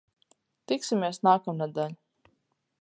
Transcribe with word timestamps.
Tiksimies 0.71 1.21
nākamnedēļ! 1.29 1.97